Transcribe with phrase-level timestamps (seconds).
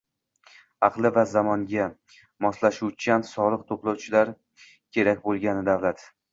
[0.87, 1.85] aqlli va zamonga
[2.47, 4.35] moslashuvchan soliq to‘lovchilar
[4.99, 6.07] kerak bo‘lgan davlat